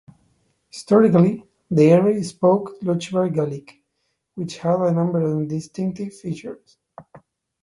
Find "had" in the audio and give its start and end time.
4.57-4.79